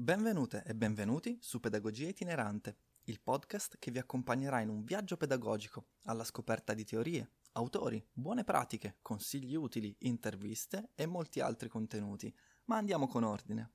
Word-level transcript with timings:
Benvenute 0.00 0.62
e 0.64 0.76
benvenuti 0.76 1.36
su 1.40 1.58
Pedagogia 1.58 2.06
Itinerante, 2.06 2.76
il 3.06 3.20
podcast 3.20 3.78
che 3.80 3.90
vi 3.90 3.98
accompagnerà 3.98 4.60
in 4.60 4.68
un 4.68 4.84
viaggio 4.84 5.16
pedagogico 5.16 5.86
alla 6.04 6.22
scoperta 6.22 6.72
di 6.72 6.84
teorie, 6.84 7.32
autori, 7.54 8.06
buone 8.12 8.44
pratiche, 8.44 8.98
consigli 9.02 9.56
utili, 9.56 9.92
interviste 10.02 10.90
e 10.94 11.04
molti 11.06 11.40
altri 11.40 11.68
contenuti. 11.68 12.32
Ma 12.66 12.76
andiamo 12.76 13.08
con 13.08 13.24
ordine. 13.24 13.72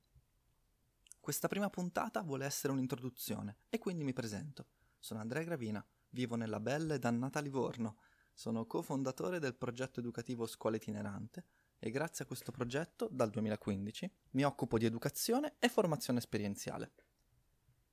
Questa 1.20 1.46
prima 1.46 1.68
puntata 1.68 2.22
vuole 2.22 2.46
essere 2.46 2.72
un'introduzione 2.72 3.58
e 3.68 3.76
quindi 3.76 4.02
mi 4.02 4.14
presento. 4.14 4.68
Sono 4.98 5.20
Andrea 5.20 5.42
Gravina, 5.42 5.86
vivo 6.08 6.36
nella 6.36 6.58
bella 6.58 6.94
e 6.94 6.98
dannata 6.98 7.40
Livorno. 7.40 7.98
Sono 8.32 8.64
cofondatore 8.64 9.38
del 9.40 9.56
progetto 9.56 10.00
educativo 10.00 10.46
Scuola 10.46 10.76
Itinerante 10.76 11.44
e 11.84 11.90
grazie 11.90 12.24
a 12.24 12.26
questo 12.26 12.50
progetto, 12.50 13.10
dal 13.12 13.28
2015, 13.28 14.10
mi 14.30 14.42
occupo 14.42 14.78
di 14.78 14.86
educazione 14.86 15.56
e 15.58 15.68
formazione 15.68 16.18
esperienziale. 16.18 16.92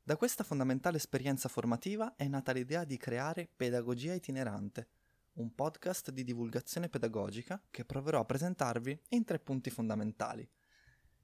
Da 0.01 0.15
questa 0.15 0.45
fondamentale 0.45 0.95
esperienza 0.95 1.49
formativa 1.49 2.15
è 2.15 2.25
nata 2.29 2.53
l'idea 2.53 2.85
di 2.85 2.95
creare 2.95 3.49
Pedagogia 3.53 4.13
Itinerante, 4.13 4.87
un 5.33 5.53
podcast 5.53 6.09
di 6.11 6.23
divulgazione 6.23 6.87
pedagogica 6.87 7.61
che 7.69 7.83
proverò 7.83 8.21
a 8.21 8.25
presentarvi 8.25 8.97
in 9.09 9.25
tre 9.25 9.39
punti 9.39 9.69
fondamentali. 9.69 10.49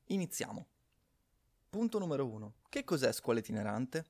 Iniziamo. 0.07 0.67
Punto 1.69 1.99
numero 1.99 2.27
1. 2.27 2.55
Che 2.67 2.83
cos'è 2.83 3.13
Scuola 3.13 3.39
Itinerante? 3.39 4.05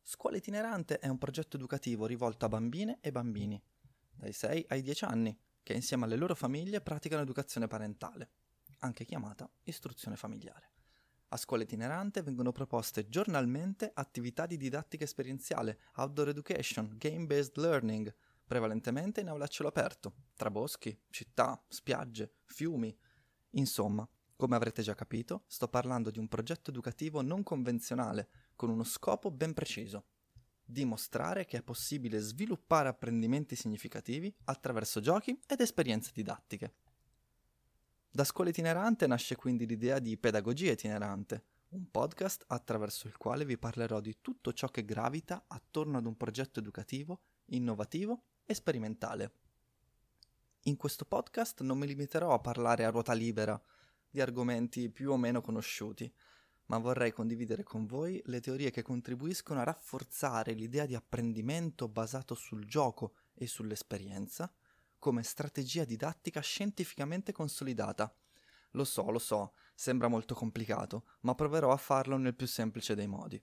Scuola 0.00 0.36
Itinerante 0.36 1.00
è 1.00 1.08
un 1.08 1.18
progetto 1.18 1.56
educativo 1.56 2.06
rivolto 2.06 2.44
a 2.44 2.48
bambine 2.48 2.98
e 3.00 3.10
bambini, 3.10 3.60
dai 4.14 4.32
6 4.32 4.66
ai 4.68 4.80
10 4.80 5.04
anni, 5.06 5.36
che 5.68 5.74
insieme 5.74 6.06
alle 6.06 6.16
loro 6.16 6.34
famiglie 6.34 6.80
praticano 6.80 7.20
educazione 7.20 7.66
parentale, 7.66 8.30
anche 8.78 9.04
chiamata 9.04 9.46
istruzione 9.64 10.16
familiare. 10.16 10.70
A 11.28 11.36
scuola 11.36 11.62
itinerante 11.62 12.22
vengono 12.22 12.52
proposte 12.52 13.10
giornalmente 13.10 13.90
attività 13.92 14.46
di 14.46 14.56
didattica 14.56 15.04
esperienziale, 15.04 15.80
outdoor 15.96 16.30
education, 16.30 16.94
game-based 16.96 17.58
learning, 17.58 18.10
prevalentemente 18.46 19.20
in 19.20 19.28
aula 19.28 19.44
a 19.44 19.48
cielo 19.48 19.68
aperto, 19.68 20.14
tra 20.36 20.50
boschi, 20.50 20.98
città, 21.10 21.62
spiagge, 21.68 22.36
fiumi. 22.46 22.96
Insomma, 23.50 24.08
come 24.36 24.56
avrete 24.56 24.80
già 24.80 24.94
capito, 24.94 25.44
sto 25.48 25.68
parlando 25.68 26.10
di 26.10 26.18
un 26.18 26.28
progetto 26.28 26.70
educativo 26.70 27.20
non 27.20 27.42
convenzionale, 27.42 28.30
con 28.56 28.70
uno 28.70 28.84
scopo 28.84 29.30
ben 29.30 29.52
preciso, 29.52 30.06
dimostrare 30.70 31.46
che 31.46 31.58
è 31.58 31.62
possibile 31.62 32.18
sviluppare 32.18 32.90
apprendimenti 32.90 33.56
significativi 33.56 34.32
attraverso 34.44 35.00
giochi 35.00 35.40
ed 35.46 35.60
esperienze 35.60 36.10
didattiche. 36.12 36.74
Da 38.10 38.24
Scuola 38.24 38.50
Itinerante 38.50 39.06
nasce 39.06 39.34
quindi 39.34 39.66
l'idea 39.66 39.98
di 39.98 40.18
Pedagogia 40.18 40.72
Itinerante, 40.72 41.44
un 41.70 41.90
podcast 41.90 42.44
attraverso 42.48 43.06
il 43.06 43.16
quale 43.16 43.46
vi 43.46 43.56
parlerò 43.56 44.00
di 44.00 44.18
tutto 44.20 44.52
ciò 44.52 44.68
che 44.68 44.84
gravita 44.84 45.44
attorno 45.46 45.96
ad 45.96 46.06
un 46.06 46.16
progetto 46.16 46.58
educativo, 46.58 47.20
innovativo 47.46 48.24
e 48.44 48.52
sperimentale. 48.52 49.32
In 50.62 50.76
questo 50.76 51.06
podcast 51.06 51.62
non 51.62 51.78
mi 51.78 51.86
limiterò 51.86 52.34
a 52.34 52.40
parlare 52.40 52.84
a 52.84 52.90
ruota 52.90 53.14
libera 53.14 53.58
di 54.10 54.20
argomenti 54.20 54.90
più 54.90 55.12
o 55.12 55.16
meno 55.16 55.40
conosciuti, 55.40 56.12
ma 56.68 56.78
vorrei 56.78 57.12
condividere 57.12 57.62
con 57.62 57.86
voi 57.86 58.20
le 58.26 58.40
teorie 58.40 58.70
che 58.70 58.82
contribuiscono 58.82 59.60
a 59.60 59.64
rafforzare 59.64 60.52
l'idea 60.52 60.86
di 60.86 60.94
apprendimento 60.94 61.88
basato 61.88 62.34
sul 62.34 62.64
gioco 62.64 63.14
e 63.34 63.46
sull'esperienza 63.46 64.52
come 64.98 65.22
strategia 65.22 65.84
didattica 65.84 66.40
scientificamente 66.40 67.32
consolidata. 67.32 68.12
Lo 68.72 68.84
so, 68.84 69.10
lo 69.10 69.18
so, 69.18 69.54
sembra 69.74 70.08
molto 70.08 70.34
complicato, 70.34 71.04
ma 71.20 71.34
proverò 71.34 71.70
a 71.70 71.76
farlo 71.76 72.16
nel 72.16 72.34
più 72.34 72.46
semplice 72.46 72.94
dei 72.94 73.06
modi. 73.06 73.42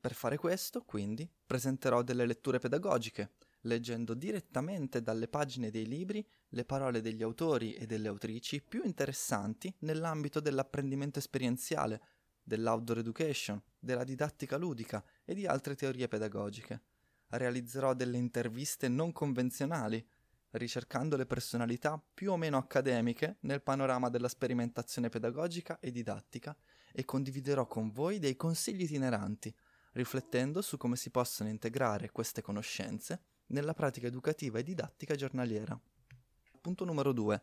Per 0.00 0.14
fare 0.14 0.36
questo, 0.36 0.82
quindi, 0.82 1.28
presenterò 1.46 2.02
delle 2.02 2.26
letture 2.26 2.58
pedagogiche, 2.58 3.34
leggendo 3.62 4.14
direttamente 4.14 5.02
dalle 5.02 5.28
pagine 5.28 5.70
dei 5.70 5.86
libri 5.86 6.26
le 6.48 6.64
parole 6.64 7.00
degli 7.00 7.22
autori 7.22 7.74
e 7.74 7.86
delle 7.86 8.08
autrici 8.08 8.62
più 8.62 8.82
interessanti 8.84 9.72
nell'ambito 9.80 10.40
dell'apprendimento 10.40 11.18
esperienziale, 11.18 12.00
dell'outdoor 12.42 12.98
education, 12.98 13.60
della 13.78 14.04
didattica 14.04 14.56
ludica 14.56 15.04
e 15.24 15.34
di 15.34 15.46
altre 15.46 15.74
teorie 15.74 16.08
pedagogiche. 16.08 16.82
Realizzerò 17.28 17.94
delle 17.94 18.18
interviste 18.18 18.88
non 18.88 19.12
convenzionali, 19.12 20.04
ricercando 20.52 21.16
le 21.16 21.26
personalità 21.26 22.02
più 22.12 22.32
o 22.32 22.36
meno 22.36 22.58
accademiche 22.58 23.36
nel 23.40 23.62
panorama 23.62 24.08
della 24.08 24.28
sperimentazione 24.28 25.08
pedagogica 25.08 25.78
e 25.80 25.90
didattica 25.90 26.56
e 26.92 27.04
condividerò 27.04 27.66
con 27.66 27.90
voi 27.90 28.18
dei 28.18 28.36
consigli 28.36 28.82
itineranti, 28.82 29.54
riflettendo 29.92 30.60
su 30.60 30.76
come 30.76 30.96
si 30.96 31.10
possono 31.10 31.48
integrare 31.48 32.10
queste 32.10 32.42
conoscenze 32.42 33.22
nella 33.46 33.74
pratica 33.74 34.06
educativa 34.06 34.58
e 34.58 34.62
didattica 34.62 35.14
giornaliera. 35.14 35.78
Punto 36.60 36.84
numero 36.84 37.12
2. 37.12 37.42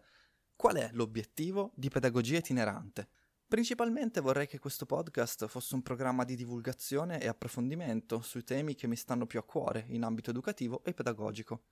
Qual 0.55 0.75
è 0.75 0.89
l'obiettivo 0.93 1.71
di 1.75 1.89
pedagogia 1.89 2.37
itinerante? 2.37 3.09
Principalmente 3.49 4.21
vorrei 4.21 4.45
che 4.45 4.59
questo 4.59 4.85
podcast 4.85 5.47
fosse 5.47 5.73
un 5.73 5.81
programma 5.81 6.23
di 6.23 6.35
divulgazione 6.35 7.19
e 7.19 7.27
approfondimento 7.27 8.21
sui 8.21 8.43
temi 8.43 8.75
che 8.75 8.85
mi 8.85 8.95
stanno 8.95 9.25
più 9.25 9.39
a 9.39 9.43
cuore 9.43 9.85
in 9.87 10.03
ambito 10.03 10.29
educativo 10.29 10.83
e 10.83 10.93
pedagogico. 10.93 11.63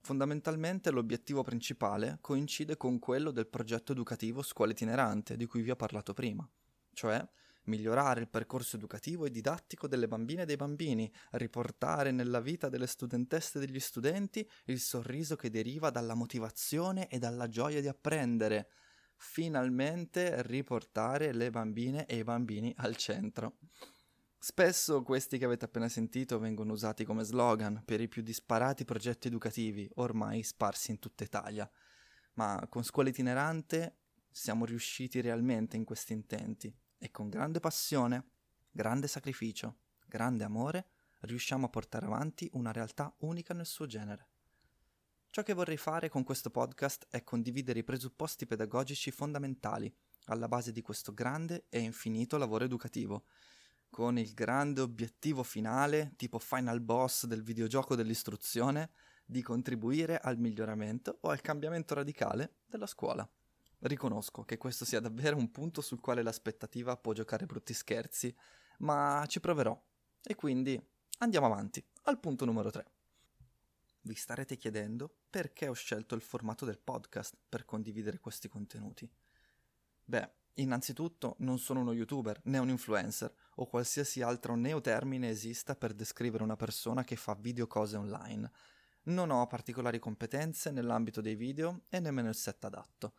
Fondamentalmente 0.00 0.90
l'obiettivo 0.90 1.42
principale 1.42 2.18
coincide 2.20 2.76
con 2.76 2.98
quello 2.98 3.30
del 3.30 3.46
progetto 3.46 3.92
educativo 3.92 4.42
Scuola 4.42 4.72
Itinerante 4.72 5.38
di 5.38 5.46
cui 5.46 5.62
vi 5.62 5.70
ho 5.70 5.76
parlato 5.76 6.12
prima, 6.12 6.46
cioè 6.92 7.26
migliorare 7.64 8.20
il 8.20 8.28
percorso 8.28 8.76
educativo 8.76 9.24
e 9.24 9.30
didattico 9.30 9.88
delle 9.88 10.08
bambine 10.08 10.42
e 10.42 10.44
dei 10.44 10.56
bambini, 10.56 11.10
riportare 11.30 12.10
nella 12.10 12.40
vita 12.40 12.68
delle 12.68 12.86
studentesse 12.86 13.56
e 13.56 13.64
degli 13.64 13.80
studenti 13.80 14.46
il 14.66 14.78
sorriso 14.78 15.36
che 15.36 15.48
deriva 15.48 15.88
dalla 15.88 16.12
motivazione 16.12 17.08
e 17.08 17.18
dalla 17.18 17.48
gioia 17.48 17.80
di 17.80 17.88
apprendere, 17.88 18.68
finalmente 19.24 20.42
riportare 20.42 21.32
le 21.32 21.50
bambine 21.50 22.04
e 22.04 22.18
i 22.18 22.24
bambini 22.24 22.72
al 22.76 22.94
centro. 22.94 23.56
Spesso 24.38 25.02
questi 25.02 25.38
che 25.38 25.46
avete 25.46 25.64
appena 25.64 25.88
sentito 25.88 26.38
vengono 26.38 26.74
usati 26.74 27.04
come 27.04 27.24
slogan 27.24 27.82
per 27.84 28.02
i 28.02 28.06
più 28.06 28.22
disparati 28.22 28.84
progetti 28.84 29.26
educativi 29.26 29.90
ormai 29.94 30.42
sparsi 30.42 30.90
in 30.90 30.98
tutta 30.98 31.24
Italia, 31.24 31.68
ma 32.34 32.64
con 32.68 32.84
scuola 32.84 33.08
itinerante 33.08 33.96
siamo 34.30 34.66
riusciti 34.66 35.22
realmente 35.22 35.76
in 35.76 35.84
questi 35.84 36.12
intenti 36.12 36.72
e 36.98 37.10
con 37.10 37.30
grande 37.30 37.60
passione, 37.60 38.24
grande 38.70 39.08
sacrificio, 39.08 39.78
grande 40.06 40.44
amore 40.44 40.86
riusciamo 41.20 41.64
a 41.64 41.70
portare 41.70 42.04
avanti 42.04 42.48
una 42.52 42.72
realtà 42.72 43.12
unica 43.20 43.54
nel 43.54 43.66
suo 43.66 43.86
genere. 43.86 44.33
Ciò 45.34 45.42
che 45.42 45.52
vorrei 45.52 45.76
fare 45.76 46.08
con 46.08 46.22
questo 46.22 46.48
podcast 46.48 47.08
è 47.10 47.24
condividere 47.24 47.80
i 47.80 47.82
presupposti 47.82 48.46
pedagogici 48.46 49.10
fondamentali 49.10 49.92
alla 50.26 50.46
base 50.46 50.70
di 50.70 50.80
questo 50.80 51.12
grande 51.12 51.66
e 51.70 51.80
infinito 51.80 52.38
lavoro 52.38 52.62
educativo, 52.62 53.24
con 53.90 54.16
il 54.16 54.32
grande 54.32 54.80
obiettivo 54.80 55.42
finale, 55.42 56.12
tipo 56.14 56.38
final 56.38 56.80
boss 56.80 57.26
del 57.26 57.42
videogioco 57.42 57.96
dell'istruzione, 57.96 58.92
di 59.24 59.42
contribuire 59.42 60.20
al 60.20 60.38
miglioramento 60.38 61.18
o 61.22 61.30
al 61.30 61.40
cambiamento 61.40 61.94
radicale 61.94 62.58
della 62.64 62.86
scuola. 62.86 63.28
Riconosco 63.80 64.44
che 64.44 64.56
questo 64.56 64.84
sia 64.84 65.00
davvero 65.00 65.36
un 65.36 65.50
punto 65.50 65.80
sul 65.80 65.98
quale 65.98 66.22
l'aspettativa 66.22 66.96
può 66.96 67.12
giocare 67.12 67.44
brutti 67.44 67.74
scherzi, 67.74 68.32
ma 68.78 69.24
ci 69.26 69.40
proverò. 69.40 69.76
E 70.22 70.36
quindi 70.36 70.80
andiamo 71.18 71.46
avanti, 71.46 71.84
al 72.04 72.20
punto 72.20 72.44
numero 72.44 72.70
3. 72.70 72.86
Vi 74.06 74.14
starete 74.14 74.58
chiedendo 74.58 75.20
perché 75.30 75.66
ho 75.66 75.72
scelto 75.72 76.14
il 76.14 76.20
formato 76.20 76.66
del 76.66 76.78
podcast 76.78 77.38
per 77.48 77.64
condividere 77.64 78.18
questi 78.18 78.48
contenuti. 78.48 79.10
Beh, 80.04 80.30
innanzitutto 80.56 81.36
non 81.38 81.58
sono 81.58 81.80
uno 81.80 81.94
youtuber 81.94 82.38
né 82.44 82.58
un 82.58 82.68
influencer 82.68 83.34
o 83.54 83.66
qualsiasi 83.66 84.20
altro 84.20 84.56
neotermine 84.56 85.30
esista 85.30 85.74
per 85.74 85.94
descrivere 85.94 86.42
una 86.42 86.54
persona 86.54 87.02
che 87.02 87.16
fa 87.16 87.34
video 87.34 87.66
cose 87.66 87.96
online. 87.96 88.50
Non 89.04 89.30
ho 89.30 89.46
particolari 89.46 89.98
competenze 89.98 90.70
nell'ambito 90.70 91.22
dei 91.22 91.34
video 91.34 91.80
e 91.88 91.98
nemmeno 91.98 92.28
il 92.28 92.34
set 92.34 92.62
adatto. 92.62 93.14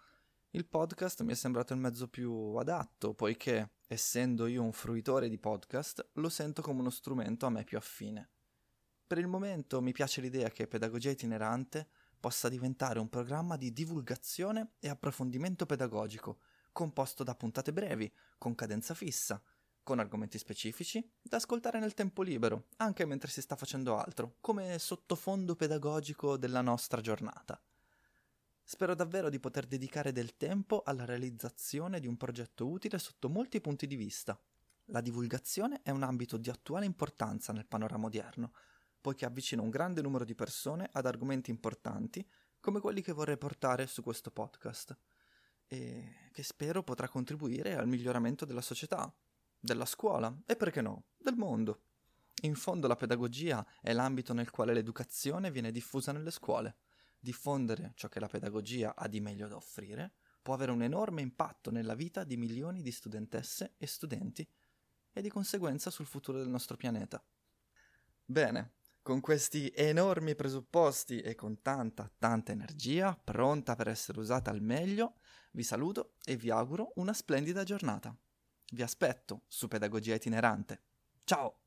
Il 0.51 0.67
podcast 0.67 1.23
mi 1.23 1.31
è 1.31 1.35
sembrato 1.35 1.73
il 1.73 1.79
mezzo 1.79 2.07
più 2.07 2.31
adatto, 2.57 3.15
poiché, 3.15 3.71
essendo 3.87 4.45
io 4.45 4.61
un 4.61 4.71
fruitore 4.71 5.29
di 5.29 5.39
podcast, 5.39 6.11
lo 6.13 6.29
sento 6.29 6.61
come 6.61 6.81
uno 6.81 6.91
strumento 6.91 7.47
a 7.47 7.49
me 7.49 7.63
più 7.63 7.75
affine. 7.75 8.29
Per 9.07 9.19
il 9.19 9.27
momento 9.27 9.81
mi 9.81 9.91
piace 9.91 10.19
l'idea 10.19 10.49
che 10.49 10.65
Pedagogia 10.65 11.11
itinerante 11.11 11.87
possa 12.19 12.49
diventare 12.49 12.97
un 12.97 13.07
programma 13.07 13.55
di 13.55 13.71
divulgazione 13.71 14.71
e 14.79 14.89
approfondimento 14.89 15.67
pedagogico, 15.67 16.39
composto 16.71 17.23
da 17.23 17.35
puntate 17.35 17.71
brevi, 17.71 18.11
con 18.39 18.55
cadenza 18.55 18.95
fissa, 18.95 19.39
con 19.83 19.99
argomenti 19.99 20.39
specifici, 20.39 21.07
da 21.21 21.37
ascoltare 21.37 21.77
nel 21.77 21.93
tempo 21.93 22.23
libero, 22.23 22.69
anche 22.77 23.05
mentre 23.05 23.29
si 23.29 23.41
sta 23.41 23.55
facendo 23.55 23.95
altro, 23.95 24.37
come 24.41 24.79
sottofondo 24.79 25.55
pedagogico 25.55 26.35
della 26.35 26.61
nostra 26.61 26.99
giornata. 26.99 27.61
Spero 28.63 28.95
davvero 28.95 29.29
di 29.29 29.39
poter 29.39 29.67
dedicare 29.67 30.11
del 30.11 30.35
tempo 30.35 30.81
alla 30.83 31.05
realizzazione 31.05 31.99
di 31.99 32.07
un 32.07 32.17
progetto 32.17 32.67
utile 32.67 32.97
sotto 32.97 33.29
molti 33.29 33.61
punti 33.61 33.85
di 33.85 33.95
vista, 33.95 34.35
La 34.89 35.01
divulgazione 35.01 35.81
è 35.81 35.89
un 35.89 36.03
ambito 36.03 36.37
di 36.37 36.49
attuale 36.49 36.85
importanza 36.85 37.51
nel 37.51 37.65
panorama 37.65 38.05
odierno, 38.05 38.51
poiché 39.05 39.25
avvicina 39.25 39.61
un 39.61 39.69
grande 39.69 40.01
numero 40.01 40.25
di 40.25 40.33
persone 40.33 40.89
ad 40.91 41.05
argomenti 41.05 41.51
importanti 41.51 42.27
come 42.59 42.79
quelli 42.79 43.03
che 43.03 43.11
vorrei 43.11 43.37
portare 43.37 43.85
su 43.85 44.01
questo 44.01 44.31
podcast 44.31 44.97
e 45.67 46.29
che 46.31 46.41
spero 46.41 46.81
potrà 46.81 47.07
contribuire 47.07 47.75
al 47.75 47.87
miglioramento 47.87 48.45
della 48.45 48.63
società, 48.63 49.15
della 49.59 49.85
scuola 49.85 50.35
e 50.47 50.55
perché 50.55 50.81
no, 50.81 51.03
del 51.19 51.35
mondo. 51.35 51.81
In 52.41 52.55
fondo 52.55 52.87
la 52.87 52.95
pedagogia 52.95 53.63
è 53.79 53.93
l'ambito 53.93 54.33
nel 54.33 54.49
quale 54.49 54.73
l'educazione 54.73 55.51
viene 55.51 55.71
diffusa 55.71 56.11
nelle 56.11 56.31
scuole. 56.31 56.77
Diffondere 57.19 57.91
ciò 57.93 58.07
che 58.07 58.19
la 58.19 58.27
pedagogia 58.27 58.95
ha 58.95 59.07
di 59.07 59.19
meglio 59.19 59.47
da 59.47 59.55
offrire 59.55 60.13
può 60.41 60.55
avere 60.55 60.71
un 60.71 60.81
enorme 60.81 61.21
impatto 61.21 61.69
nella 61.69 61.93
vita 61.93 62.23
di 62.23 62.37
milioni 62.37 62.81
di 62.81 62.91
studentesse 62.91 63.75
e 63.77 63.85
studenti 63.85 64.49
e 65.11 65.21
di 65.21 65.29
conseguenza 65.29 65.91
sul 65.91 66.07
futuro 66.07 66.39
del 66.39 66.49
nostro 66.49 66.75
pianeta. 66.75 67.23
Bene, 68.25 68.73
con 69.05 69.21
questi 69.21 69.71
enormi 69.75 70.33
presupposti 70.33 71.21
e 71.21 71.35
con 71.35 71.61
tanta, 71.61 72.11
tanta 72.17 72.53
energia, 72.53 73.15
pronta 73.23 73.75
per 73.75 73.87
essere 73.87 74.19
usata 74.19 74.49
al 74.49 74.63
meglio, 74.63 75.17
vi 75.51 75.61
saluto 75.61 76.15
e 76.23 76.35
vi 76.35 76.49
auguro 76.49 76.91
una 76.95 77.13
splendida 77.13 77.63
giornata. 77.63 78.17
Vi 78.71 78.81
aspetto 78.81 79.43
su 79.47 79.67
Pedagogia 79.67 80.15
Itinerante. 80.15 80.85
Ciao! 81.23 81.64